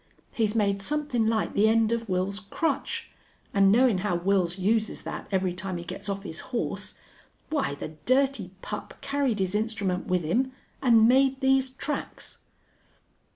He's 0.33 0.55
made 0.55 0.81
somethin' 0.81 1.27
like 1.27 1.53
the 1.53 1.67
end 1.67 1.91
of 1.91 2.07
Wils's 2.07 2.39
crutch. 2.39 3.11
An' 3.53 3.69
knowin' 3.69 3.99
how 3.99 4.17
Wils 4.17 4.57
uses 4.57 5.03
that 5.03 5.27
every 5.31 5.53
time 5.53 5.77
he 5.77 5.83
gets 5.83 6.09
off 6.09 6.23
his 6.23 6.39
horse, 6.39 6.95
why, 7.51 7.75
the 7.75 7.89
dirty 7.89 8.49
pup 8.63 8.95
carried 9.01 9.37
his 9.37 9.53
instrument 9.53 10.07
with 10.07 10.23
him 10.23 10.53
an' 10.81 11.07
made 11.07 11.39
these 11.39 11.69
tracks!" 11.69 12.39